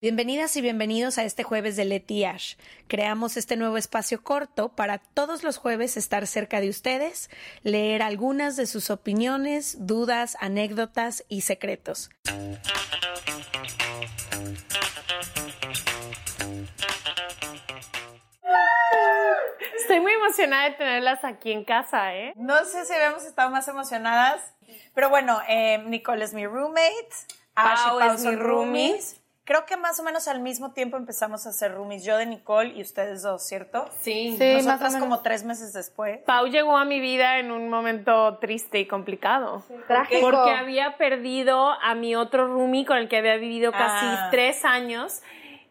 [0.00, 2.54] Bienvenidas y bienvenidos a este jueves de Leti Ash.
[2.86, 7.28] Creamos este nuevo espacio corto para todos los jueves estar cerca de ustedes,
[7.64, 12.10] leer algunas de sus opiniones, dudas, anécdotas y secretos.
[19.80, 22.32] Estoy muy emocionada de tenerlas aquí en casa, ¿eh?
[22.36, 24.54] No sé si habíamos estado más emocionadas,
[24.94, 27.08] pero bueno, eh, Nicole es mi roommate,
[27.56, 28.88] Ash y Pau es son mi roomie.
[28.90, 29.17] roomies.
[29.48, 32.74] Creo que más o menos al mismo tiempo empezamos a ser roomies, yo de Nicole
[32.76, 33.88] y ustedes dos, ¿cierto?
[34.00, 34.36] Sí.
[34.36, 36.20] Sí, Nosotras como tres meses después.
[36.26, 39.62] Pau llegó a mi vida en un momento triste y complicado.
[39.86, 40.20] Trágico.
[40.20, 44.28] Porque había perdido a mi otro roomie con el que había vivido casi Ah.
[44.30, 45.22] tres años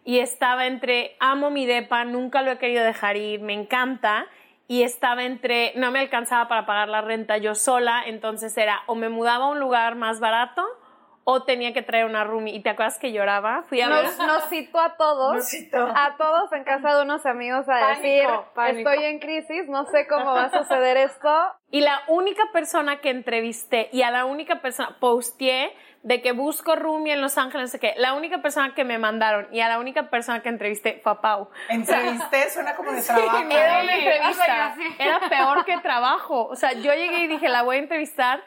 [0.03, 4.25] y estaba entre amo mi depa, nunca lo he querido dejar ir, me encanta.
[4.67, 8.95] Y estaba entre, no me alcanzaba para pagar la renta yo sola, entonces era o
[8.95, 10.65] me mudaba a un lugar más barato
[11.29, 12.55] o tenía que traer una roomie.
[12.55, 13.63] ¿Y te acuerdas que lloraba?
[13.67, 14.05] Fui a ver.
[14.05, 15.77] Nos, nos citó a todos, Nos citó.
[15.85, 18.89] a todos en casa de unos amigos a Pánico, decir, pánico.
[18.89, 21.29] estoy en crisis, no sé cómo va a suceder esto.
[21.69, 26.77] Y la única persona que entrevisté y a la única persona posteé de que busco
[26.77, 29.67] roomie en Los Ángeles, no sé qué, la única persona que me mandaron y a
[29.67, 31.49] la única persona que entrevisté fue a Pau.
[31.67, 33.37] Entrevisté, suena como de trabajo.
[33.49, 36.45] Era una entrevista, era peor que trabajo.
[36.45, 38.41] O sea, yo llegué y dije, la voy a entrevistar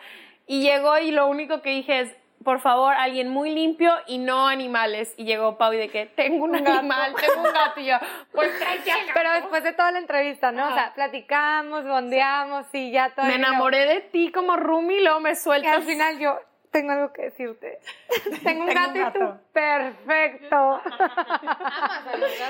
[0.47, 4.49] y llegó y lo único que dije es, por favor, alguien muy limpio y no
[4.49, 5.13] animales.
[5.17, 6.79] Y llegó Pau y de que, tengo un, Un gato.
[6.79, 7.81] animal, tengo un gato.
[7.81, 7.97] Y yo,
[8.33, 8.51] pues.
[9.15, 10.69] Pero después de toda la entrevista, ¿no?
[10.69, 13.27] O sea, platicamos, bondeamos y ya todo.
[13.27, 15.77] me enamoré de ti como y luego me Y sueltas.
[15.77, 16.39] al final yo,
[16.71, 17.79] tengo algo que decirte.
[18.45, 19.41] tengo un Tengo gato un y tú, gato.
[19.53, 20.81] perfecto.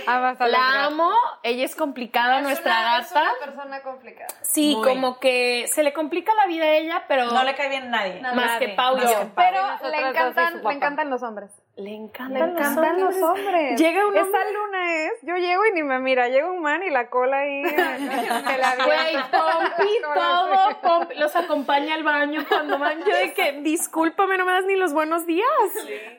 [0.07, 0.93] Amas a los La gatos.
[0.93, 3.23] amo, ella es complicada, nuestra Es gata.
[3.23, 4.29] una persona complicada.
[4.43, 4.87] Sí, Muy.
[4.89, 7.99] como que se le complica la vida a ella, pero No le cae bien a
[7.99, 8.21] nadie.
[8.21, 8.35] No.
[8.35, 8.69] más nadie.
[8.69, 9.31] que Pau y Más que Pau.
[9.37, 11.51] Pero le encantan, le encantan los hombres.
[11.81, 13.81] Le Le encantan, encantan los hombres.
[13.81, 16.83] Llega un Esta hombre- luna es, yo llego y ni me mira, llega un man
[16.83, 17.65] y la cola ahí.
[17.65, 17.77] Se
[18.59, 19.17] la Güey.
[19.31, 20.81] Pompi, todo.
[20.83, 22.99] Pompi, los acompaña al baño cuando van.
[23.01, 25.47] Yo de que, discúlpame, no me das ni los buenos días.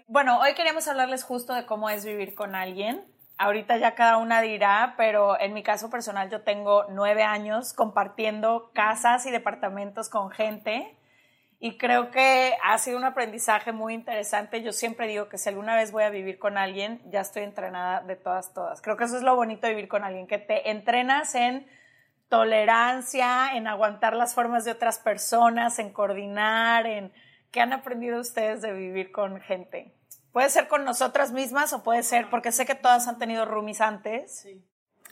[0.08, 3.04] Bueno, hoy queríamos hablarles justo de cómo es vivir con alguien.
[3.38, 8.70] Ahorita ya cada una dirá, pero en mi caso personal yo tengo nueve años compartiendo
[8.74, 10.96] casas y departamentos con gente
[11.64, 14.64] y creo que ha sido un aprendizaje muy interesante.
[14.64, 18.02] Yo siempre digo que si alguna vez voy a vivir con alguien, ya estoy entrenada
[18.02, 18.82] de todas, todas.
[18.82, 21.68] Creo que eso es lo bonito de vivir con alguien, que te entrenas en
[22.30, 27.14] tolerancia, en aguantar las formas de otras personas, en coordinar, en
[27.52, 29.94] qué han aprendido ustedes de vivir con gente.
[30.32, 33.82] Puede ser con nosotras mismas o puede ser, porque sé que todas han tenido roomies
[33.82, 34.48] antes.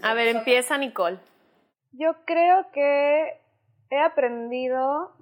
[0.02, 1.20] A ver, empieza Nicole.
[1.92, 3.40] Yo creo que
[3.92, 5.16] he aprendido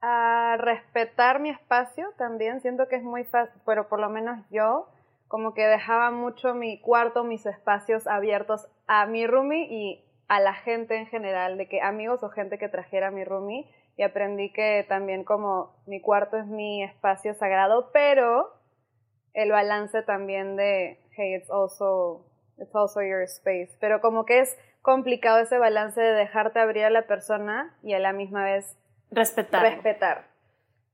[0.00, 2.60] a respetar mi espacio también.
[2.60, 4.88] Siento que es muy fácil, pero por lo menos yo
[5.28, 10.54] como que dejaba mucho mi cuarto, mis espacios abiertos a mi roomie y a la
[10.54, 13.70] gente en general, de que amigos o gente que trajera mi roomie.
[13.96, 18.54] Y aprendí que también como mi cuarto es mi espacio sagrado, pero
[19.34, 22.24] el balance también de, hey, it's also,
[22.58, 23.76] it's also your space.
[23.80, 27.98] Pero como que es complicado ese balance de dejarte abrir a la persona y a
[27.98, 28.79] la misma vez
[29.10, 29.62] Respetar.
[29.62, 30.24] respetar.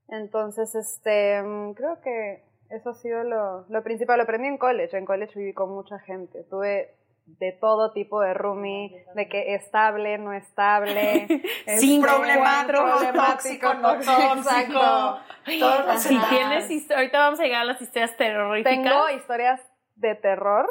[0.09, 4.17] Entonces, este, mm, creo que eso ha sido lo, lo principal.
[4.17, 4.97] Lo aprendí en college.
[4.97, 6.43] En college viví con mucha gente.
[6.49, 6.93] Tuve
[7.25, 11.27] de todo tipo de roomie, de que estable, no estable,
[11.77, 15.19] Cinco, Problemático, cuatro, tóxico, no tóxico.
[15.59, 18.73] Todos los Si tienes histo- ahorita vamos a llegar a las historias terroríficas.
[18.81, 19.59] Tengo historias
[19.95, 20.69] de terror,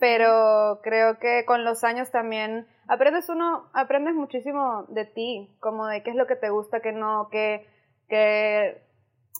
[0.00, 6.02] pero creo que con los años también aprendes uno, aprendes muchísimo de ti, como de
[6.02, 7.66] qué es lo que te gusta, qué no, qué,
[8.08, 8.82] qué,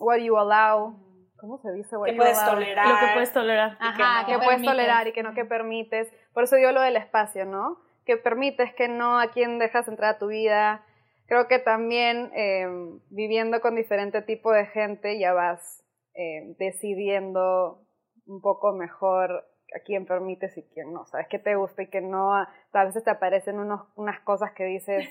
[0.01, 0.95] what you allow,
[1.39, 1.97] ¿cómo se dice?
[1.97, 2.55] What ¿Qué you puedes allow?
[2.55, 2.87] tolerar?
[2.87, 3.73] Lo que puedes tolerar.
[3.73, 4.27] y que Ajá, no.
[4.29, 6.13] que puedes tolerar y que no que permites.
[6.33, 7.79] Por eso digo lo del espacio, ¿no?
[8.05, 10.85] Que permites, que no, a quién dejas entrar a tu vida.
[11.27, 12.67] Creo que también eh,
[13.11, 15.85] viviendo con diferente tipo de gente ya vas
[16.15, 17.83] eh, decidiendo
[18.27, 21.05] un poco mejor a quién permites y quién no.
[21.07, 22.35] Sabes qué te gusta y qué no.
[22.35, 22.49] A
[22.85, 25.09] veces te aparecen unos, unas cosas que dices,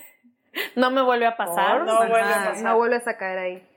[0.75, 1.83] No me vuelve a pasar.
[1.85, 2.63] No vuelve a "Ajá, pasar".
[2.63, 3.67] no vuelves a caer ahí.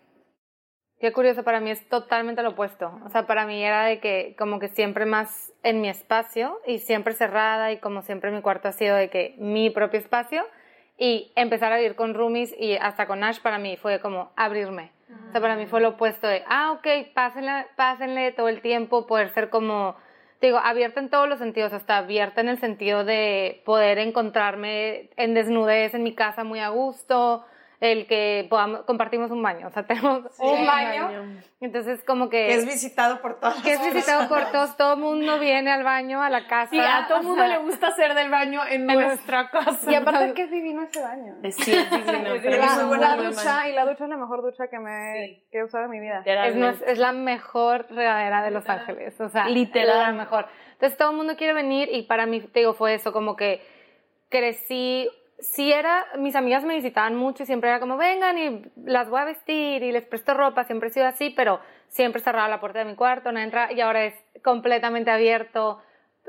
[0.99, 2.93] Qué curioso, para mí es totalmente lo opuesto.
[3.07, 6.79] O sea, para mí era de que como que siempre más en mi espacio y
[6.79, 10.45] siempre cerrada y como siempre mi cuarto ha sido de que mi propio espacio
[10.99, 14.93] y empezar a vivir con roomies y hasta con Ash para mí fue como abrirme.
[15.29, 19.07] O sea, para mí fue lo opuesto de, ah, ok, pásenle, pásenle todo el tiempo,
[19.07, 19.97] poder ser como,
[20.41, 25.35] digo, abierta en todos los sentidos, hasta abierta en el sentido de poder encontrarme en
[25.35, 27.45] desnudez en mi casa muy a gusto,
[27.81, 32.47] el que podamos, compartimos un baño, o sea, tenemos un baño, entonces como que...
[32.47, 33.63] Que es visitado por todos.
[33.63, 36.71] Que es visitado por todos, todo el mundo viene al baño, a la casa.
[36.71, 39.91] Sí, a todo el mundo le gusta hacer del baño en nuestra casa.
[39.91, 41.37] Y aparte que es divino ese baño.
[41.51, 42.37] Sí, es divino.
[42.37, 45.65] Y la, la ducha, y la ducha es la mejor ducha que, me, que he
[45.65, 46.23] usado en mi vida.
[46.25, 49.89] Es, es la mejor regadera de Los Ángeles, o sea, Literal.
[49.89, 50.47] es la mejor.
[50.73, 53.63] Entonces todo el mundo quiere venir y para mí, te digo, fue eso, como que
[54.31, 55.09] crecí,
[55.41, 59.21] sí era, mis amigas me visitaban mucho y siempre era como, vengan y las voy
[59.21, 62.81] a vestir y les presto ropa, siempre he sido así, pero siempre cerraba la puerta
[62.81, 65.81] de mi cuarto, no entra, y ahora es completamente abierto,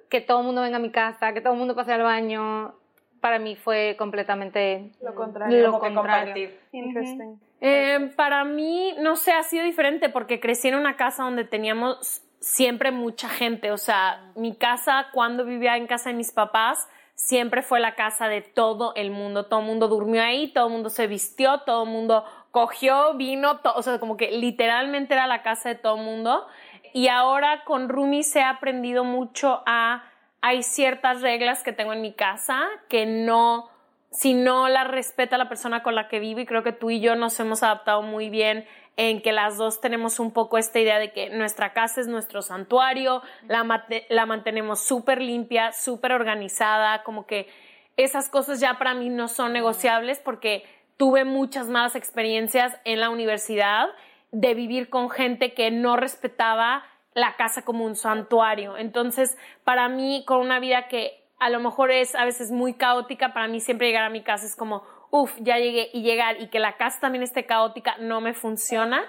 [0.10, 2.76] que todo el mundo venga a mi casa, que todo el mundo pase al baño,
[3.22, 5.68] para mí fue completamente Lo contrario.
[5.68, 6.50] lo contrario.
[6.72, 7.40] Interesting.
[7.62, 12.24] Eh, para mí, no sé, ha sido diferente porque crecí en una casa donde teníamos
[12.40, 13.72] siempre mucha gente.
[13.72, 16.90] O sea, mi casa, cuando vivía en casa de mis papás,
[17.26, 19.46] siempre fue la casa de todo el mundo.
[19.46, 23.60] Todo el mundo durmió ahí, todo el mundo se vistió, todo el mundo cogió, vino,
[23.60, 26.48] to- o sea, como que literalmente era la casa de todo el mundo.
[26.94, 30.04] Y ahora con Rumi se ha aprendido mucho a,
[30.42, 33.70] hay ciertas reglas que tengo en mi casa que no,
[34.12, 37.00] si no las respeta la persona con la que vivo y creo que tú y
[37.00, 38.66] yo nos hemos adaptado muy bien
[38.98, 42.42] en que las dos tenemos un poco esta idea de que nuestra casa es nuestro
[42.42, 47.48] santuario, la, la mantenemos súper limpia, súper organizada, como que
[47.96, 50.66] esas cosas ya para mí no son negociables porque
[50.98, 53.88] tuve muchas malas experiencias en la universidad
[54.32, 58.78] de vivir con gente que no respetaba la casa como un santuario.
[58.78, 63.34] Entonces, para mí, con una vida que a lo mejor es a veces muy caótica,
[63.34, 66.50] para mí siempre llegar a mi casa es como, uff, ya llegué y llegar y
[66.50, 69.02] que la casa también esté caótica no me funciona.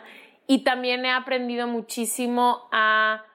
[0.47, 3.27] Y también he aprendido muchísimo a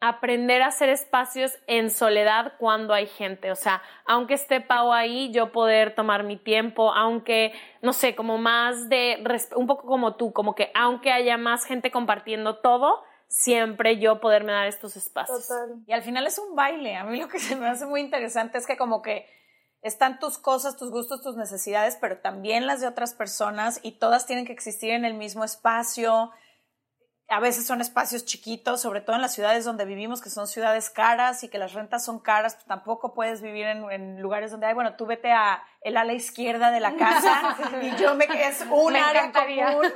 [0.00, 3.52] aprender a hacer espacios en soledad cuando hay gente.
[3.52, 8.38] O sea, aunque esté Pau ahí, yo poder tomar mi tiempo, aunque, no sé, como
[8.38, 9.22] más de,
[9.54, 14.52] un poco como tú, como que aunque haya más gente compartiendo todo, siempre yo poderme
[14.52, 15.46] dar estos espacios.
[15.46, 15.82] Total.
[15.86, 16.96] Y al final es un baile.
[16.96, 19.26] A mí lo que se me hace muy interesante es que como que
[19.82, 24.26] están tus cosas, tus gustos, tus necesidades, pero también las de otras personas y todas
[24.26, 26.30] tienen que existir en el mismo espacio.
[27.28, 30.90] A veces son espacios chiquitos, sobre todo en las ciudades donde vivimos, que son ciudades
[30.90, 34.66] caras y que las rentas son caras, pues tampoco puedes vivir en, en lugares donde
[34.68, 38.64] hay, bueno, tú vete a el ala izquierda de la casa y yo me es
[38.70, 39.66] un Me área encantaría.
[39.72, 39.92] común.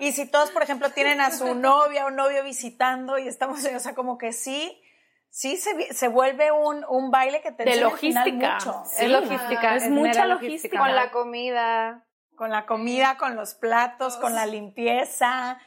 [0.00, 3.78] Y si todos, por ejemplo, tienen a su novia o novio visitando y estamos, o
[3.78, 4.82] sea, como que sí,
[5.30, 8.54] sí se, se vuelve un, un baile que te De logística.
[8.54, 8.82] mucho.
[8.86, 9.04] Sí.
[9.04, 10.78] Es logística, Es es, mucha mera logística.
[10.78, 12.05] Con la comida.
[12.36, 15.58] Con la comida, con los platos, con la limpieza,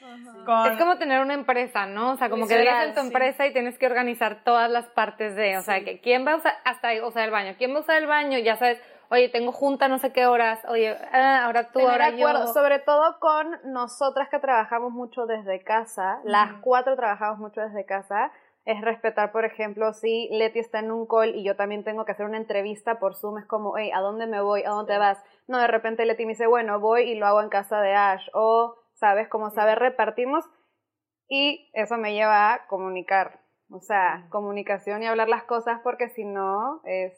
[0.45, 0.71] con...
[0.71, 2.11] Es como tener una empresa, ¿no?
[2.11, 3.07] O sea, como que llegas en tu sí.
[3.07, 6.35] empresa y tienes que organizar todas las partes de, o sea, que quién va a
[6.37, 8.79] usar, hasta usar el baño, quién va a usar el baño, ya sabes,
[9.09, 12.53] oye, tengo junta no sé qué horas, oye, ah, ahora tú, Tener ahora acuerdo, yo.
[12.53, 18.31] sobre todo con nosotras que trabajamos mucho desde casa, las cuatro trabajamos mucho desde casa,
[18.65, 22.11] es respetar, por ejemplo, si Leti está en un call y yo también tengo que
[22.11, 24.63] hacer una entrevista por Zoom, es como, hey, ¿a dónde me voy?
[24.63, 25.23] ¿A dónde vas?
[25.47, 28.27] No, de repente Leti me dice, bueno, voy y lo hago en casa de Ash,
[28.33, 29.27] o, ¿sabes?
[29.27, 30.45] Como saber repartirnos
[31.27, 33.39] y eso me lleva a comunicar,
[33.71, 37.13] o sea, comunicación y hablar las cosas porque si no es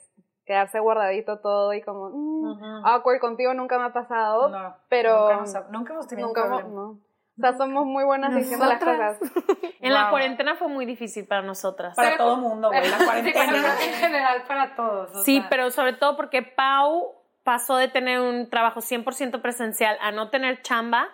[0.45, 5.37] quedarse guardadito todo y como, mm, awkward contigo nunca me ha pasado, No, pero nunca,
[5.37, 6.81] nos ha- nunca hemos tenido nunca un hemos- problema.
[6.81, 6.99] no.
[7.47, 9.17] O sea, somos muy buenas diciendo las cosas.
[9.81, 10.09] En la Wow.
[10.11, 11.95] cuarentena fue muy difícil para nosotras.
[11.95, 13.75] Para todo mundo, güey, la cuarentena.
[13.83, 15.09] en general para todos.
[15.15, 15.49] o Sí, sea.
[15.49, 20.61] pero sobre todo porque Pau pasó de tener un trabajo 100% presencial a no tener
[20.61, 21.09] chamba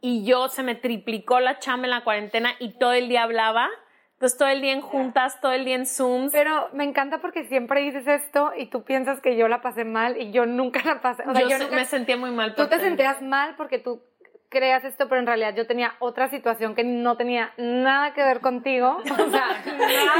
[0.00, 3.68] y yo se me triplicó la chamba en la cuarentena y todo el día hablaba.
[4.14, 6.32] Entonces todo el día en juntas, todo el día en Zooms.
[6.32, 10.20] Pero me encanta porque siempre dices esto y tú piensas que yo la pasé mal
[10.20, 11.22] y yo nunca la pasé.
[11.24, 12.56] O sea, yo yo nunca- me sentía muy mal.
[12.56, 14.02] Tú te sentías mal porque tú
[14.48, 18.40] creas esto, pero en realidad yo tenía otra situación que no tenía nada que ver
[18.40, 18.98] contigo.
[19.28, 19.62] O sea,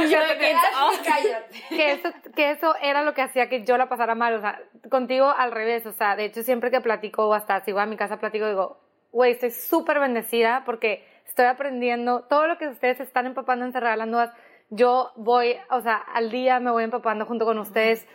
[0.03, 0.55] y yo de que,
[1.69, 4.35] que eso, que eso era lo que hacía que yo la pasara mal.
[4.35, 5.85] O sea, contigo al revés.
[5.85, 8.47] O sea, de hecho, siempre que platico o hasta si voy a mi casa platico,
[8.47, 8.79] digo,
[9.11, 14.07] güey, estoy súper bendecida porque estoy aprendiendo todo lo que ustedes están empapando encerradas las
[14.07, 14.33] nuevas.
[14.69, 18.07] Yo voy, o sea, al día me voy empapando junto con ustedes.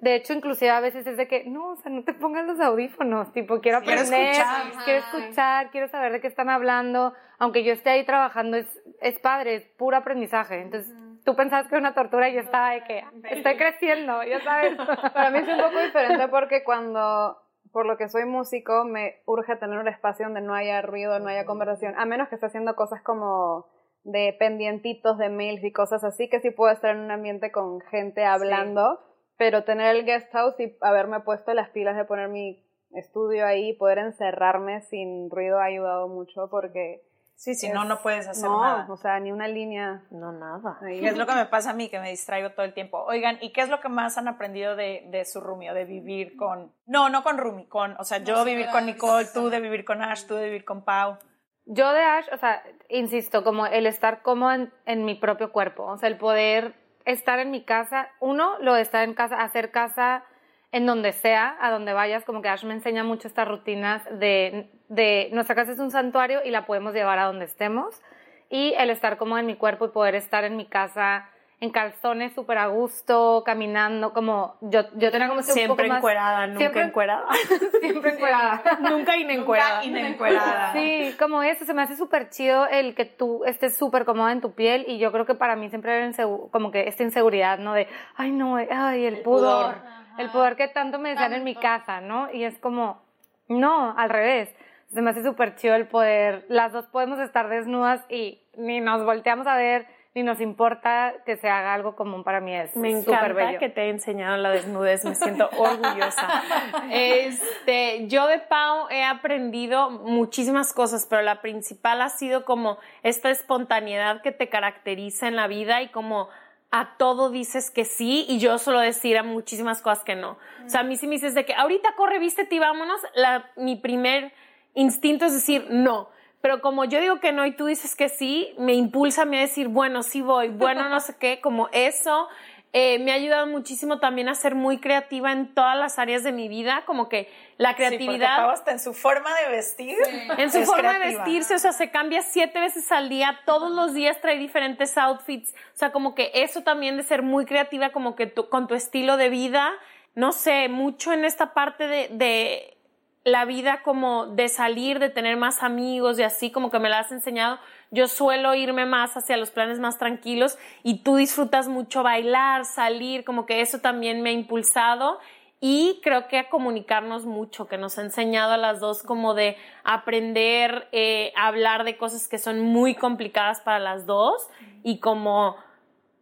[0.00, 2.58] De hecho, inclusive a veces es de que, no, o sea, no te pongas los
[2.60, 4.84] audífonos, tipo, quiero Quiero aprender, escuchar.
[4.84, 7.12] quiero escuchar, quiero saber de qué están hablando.
[7.38, 8.66] Aunque yo esté ahí trabajando, es,
[9.00, 10.60] es padre, es puro aprendizaje.
[10.60, 10.92] Entonces,
[11.24, 14.76] tú pensabas que era una tortura y yo estaba de que estoy creciendo, ya sabes.
[15.12, 17.36] Para mí es un poco diferente porque cuando,
[17.72, 21.28] por lo que soy músico, me urge tener un espacio donde no haya ruido, no
[21.28, 23.66] haya conversación, a menos que esté haciendo cosas como
[24.04, 27.80] de pendientitos de mails y cosas así, que sí puedo estar en un ambiente con
[27.82, 28.98] gente hablando,
[29.42, 33.72] pero tener el guest house y haberme puesto las pilas de poner mi estudio ahí,
[33.72, 37.02] poder encerrarme sin ruido ha ayudado mucho porque...
[37.34, 38.86] Sí, si no, no puedes hacer no, nada.
[38.88, 40.04] o sea, ni una línea.
[40.12, 40.78] No, nada.
[40.80, 41.04] ahí.
[41.04, 43.02] Es lo que me pasa a mí, que me distraigo todo el tiempo.
[43.02, 45.86] Oigan, ¿y qué es lo que más han aprendido de, de su roomie o de
[45.86, 46.72] vivir con...
[46.86, 47.96] No, no con roomie, con...
[47.98, 50.84] O sea, yo vivir con Nicole, tú de vivir con Ash, tú de vivir con
[50.84, 51.18] Pau.
[51.64, 55.86] Yo de Ash, o sea, insisto, como el estar cómodo en, en mi propio cuerpo,
[55.86, 59.70] o sea, el poder estar en mi casa, uno, lo de estar en casa, hacer
[59.70, 60.24] casa
[60.72, 64.70] en donde sea, a donde vayas, como que Ash me enseña mucho estas rutinas de,
[64.88, 68.00] de nuestra casa es un santuario y la podemos llevar a donde estemos,
[68.48, 71.28] y el estar cómodo en mi cuerpo y poder estar en mi casa
[71.62, 75.88] en calzones súper a gusto, caminando, como yo, yo tenía como ese un Siempre poco
[75.90, 77.24] más- encuerada, nunca siempre- encuerada.
[77.80, 78.62] siempre encuerada.
[78.80, 79.76] nunca inencuerada.
[79.84, 80.72] Nunca inencuerada.
[80.72, 84.40] Sí, como eso, se me hace súper chido el que tú estés súper cómoda en
[84.40, 86.10] tu piel y yo creo que para mí siempre era
[86.50, 87.74] como que esta inseguridad, ¿no?
[87.74, 89.76] De, ay no, eh, ay el pudor,
[90.18, 92.28] el pudor que tanto me decían en mi casa, ¿no?
[92.32, 93.00] Y es como,
[93.46, 94.52] no, al revés.
[94.92, 99.04] Se me hace súper chido el poder, las dos podemos estar desnudas y ni nos
[99.06, 102.90] volteamos a ver, ni nos importa que se haga algo común para mí, es Me
[102.90, 103.58] encanta bello.
[103.58, 106.42] que te he enseñado la desnudez, me siento orgullosa.
[106.90, 113.30] Este, yo de Pau he aprendido muchísimas cosas, pero la principal ha sido como esta
[113.30, 116.28] espontaneidad que te caracteriza en la vida y como
[116.70, 120.38] a todo dices que sí y yo suelo decir a muchísimas cosas que no.
[120.64, 123.50] O sea, a mí si me dices de que ahorita corre, vístete y vámonos, la,
[123.56, 124.32] mi primer
[124.74, 126.08] instinto es decir no.
[126.42, 129.38] Pero como yo digo que no y tú dices que sí, me impulsa a mí
[129.38, 132.28] a decir, bueno, sí voy, bueno, no sé qué, como eso.
[132.74, 136.32] eh, me ha ayudado muchísimo también a ser muy creativa en todas las áreas de
[136.32, 139.94] mi vida, como que la Sí, creatividad Pau hasta en su forma de vestir.
[140.38, 143.70] en su es forma de vestirse, o sea, se cambia siete veces al día, todos
[143.70, 147.90] los días trae diferentes outfits, o sea, como que eso también de ser muy creativa,
[147.90, 149.70] como que con tu estilo de vida,
[150.14, 152.76] no sé, mucho en esta parte de, de
[153.24, 157.00] la vida como de salir, de tener más amigos y así, como que me la
[157.00, 157.58] has enseñado.
[157.90, 163.24] Yo suelo irme más hacia los planes más tranquilos y tú disfrutas mucho bailar, salir,
[163.24, 165.20] como que eso también me ha impulsado
[165.64, 169.56] y creo que a comunicarnos mucho, que nos ha enseñado a las dos como de
[169.84, 174.48] aprender eh, a hablar de cosas que son muy complicadas para las dos
[174.82, 175.56] y como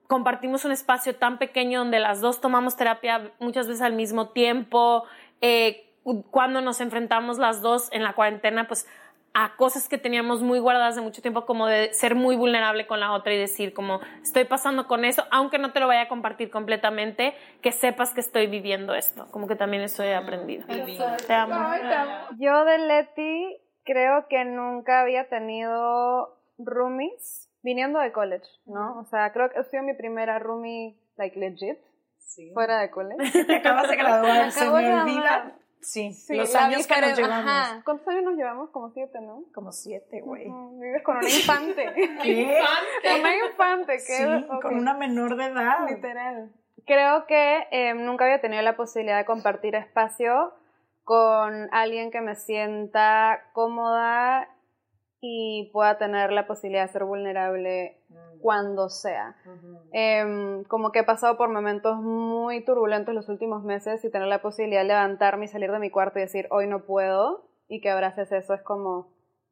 [0.08, 5.04] compartimos un espacio tan pequeño donde las dos tomamos terapia muchas veces al mismo tiempo,
[5.40, 5.89] eh,
[6.30, 8.86] cuando nos enfrentamos las dos en la cuarentena, pues
[9.32, 12.98] a cosas que teníamos muy guardadas de mucho tiempo, como de ser muy vulnerable con
[12.98, 16.08] la otra y decir como estoy pasando con eso, aunque no te lo vaya a
[16.08, 20.66] compartir completamente, que sepas que estoy viviendo esto, como que también eso he aprendido.
[21.26, 21.54] Te amo.
[22.38, 28.98] Yo de Leti creo que nunca había tenido roomies viniendo de college, ¿no?
[28.98, 31.78] O sea, creo que ha sido mi primera roomie, like, legit,
[32.52, 33.44] fuera de college.
[33.46, 35.56] Te acabas de graduar, se me olvida.
[35.80, 37.50] Sí, Sí, los años que nos llevamos.
[37.50, 37.82] Ajá.
[37.84, 38.70] ¿Cuántos años nos llevamos?
[38.70, 39.44] Como siete, ¿no?
[39.54, 40.44] Como siete, güey.
[40.78, 41.86] Vives con una infante.
[42.22, 42.60] ¿Qué?
[43.18, 44.24] una infante, que Sí,
[44.62, 45.88] con una menor de edad.
[45.88, 46.52] Literal.
[46.86, 50.52] Creo que eh, nunca había tenido la posibilidad de compartir espacio
[51.04, 54.48] con alguien que me sienta cómoda
[55.20, 57.98] y pueda tener la posibilidad de ser vulnerable
[58.40, 59.36] cuando sea.
[59.92, 64.40] Em, como que he pasado por momentos muy turbulentos los últimos meses y tener la
[64.40, 67.90] posibilidad de levantarme y salir de mi cuarto y decir, hoy no puedo, y que
[67.90, 69.08] abraces eso es como,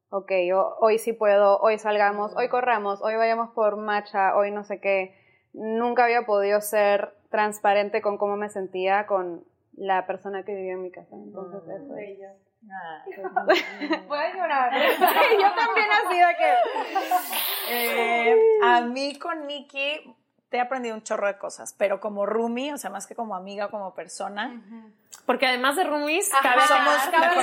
[0.09, 4.63] ok, ho- hoy sí puedo, hoy salgamos, hoy corramos, hoy vayamos por matcha, hoy no
[4.63, 5.13] sé qué.
[5.53, 9.43] Nunca había podido ser transparente con cómo me sentía con
[9.75, 11.15] la persona que vivía en mi casa.
[11.15, 12.19] Entonces, eso es.
[14.07, 14.71] Puedes llorar.
[14.91, 16.53] Yo también así de que...
[17.71, 20.15] Eh, a mí con Nikki
[20.49, 23.35] te he aprendido un chorro de cosas, pero como roomie, o sea, más que como
[23.35, 24.59] amiga como persona,
[25.27, 26.61] Porque además de roomies, Ajá, cabe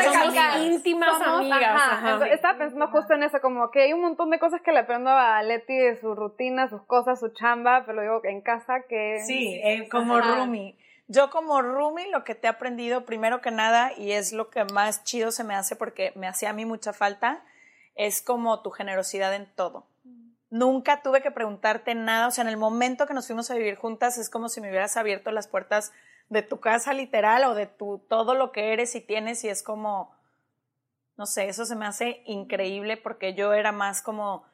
[0.02, 0.34] somos
[0.66, 1.62] íntimas Somos- amigas.
[1.62, 2.14] ajá, ajá.
[2.16, 4.80] eso- estaba pensando justo en eso, como que hay un montón de cosas que le
[4.80, 8.80] aprendo a Leti de su rutina, sus cosas, su chamba, pero digo que en casa
[8.88, 9.20] que...
[9.24, 10.76] Sí, eh, como roomie.
[11.08, 14.64] Yo como roomie lo que te he aprendido primero que nada y es lo que
[14.64, 17.44] más chido se me hace porque me hacía a mí mucha falta
[17.94, 19.86] es como tu generosidad en todo.
[20.50, 23.76] Nunca tuve que preguntarte nada, o sea, en el momento que nos fuimos a vivir
[23.76, 25.92] juntas es como si me hubieras abierto las puertas
[26.28, 29.62] de tu casa literal o de tu todo lo que eres y tienes y es
[29.62, 30.14] como
[31.16, 34.44] no sé, eso se me hace increíble porque yo era más como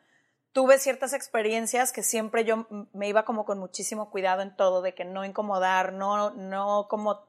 [0.53, 4.95] tuve ciertas experiencias que siempre yo me iba como con muchísimo cuidado en todo, de
[4.95, 7.21] que no incomodar, no, no como,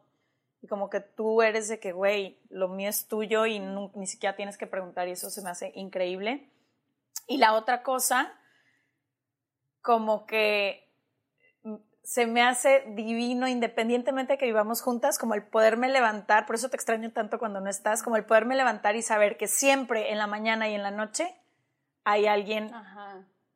[0.69, 4.57] como que tú eres de que, güey, lo mío es tuyo y ni siquiera tienes
[4.57, 6.49] que preguntar y eso se me hace increíble.
[7.27, 8.33] Y la otra cosa,
[9.81, 10.91] como que
[12.03, 16.69] se me hace divino, independientemente de que vivamos juntas, como el poderme levantar, por eso
[16.69, 20.17] te extraño tanto cuando no estás, como el poderme levantar y saber que siempre en
[20.17, 21.33] la mañana y en la noche
[22.03, 22.71] hay alguien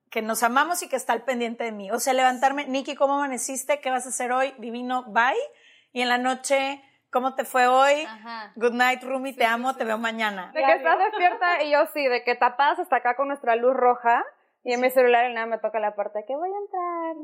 [0.10, 1.92] que nos amamos y que está al pendiente de mí.
[1.92, 3.80] O sea, levantarme, Nikki, ¿cómo amaneciste?
[3.82, 4.54] ¿Qué vas a hacer hoy?
[4.58, 5.36] Divino, bye.
[5.92, 8.08] Y en la noche, ¿cómo te fue hoy?
[8.56, 10.52] Good night, Rumi, te amo, te veo mañana.
[10.54, 13.74] De que estás despierta y yo sí, de que tapas hasta acá con nuestra luz
[13.74, 14.24] roja
[14.64, 17.16] y en mi celular y nada me toca la puerta que voy a entrar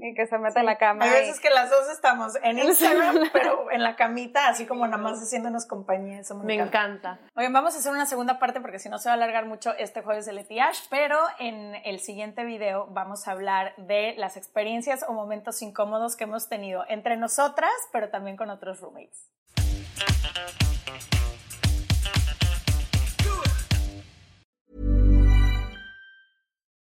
[0.00, 1.04] y que se mete en la cama.
[1.04, 5.02] Hay veces que las dos estamos en Instagram, pero en la camita, así como nada
[5.02, 6.20] más haciéndonos compañía.
[6.20, 7.18] Eso me, Me encanta.
[7.34, 9.74] Oigan, vamos a hacer una segunda parte porque si no se va a alargar mucho
[9.78, 15.04] este jueves de Letiash, pero en el siguiente video vamos a hablar de las experiencias
[15.06, 19.28] o momentos incómodos que hemos tenido entre nosotras, pero también con otros roommates.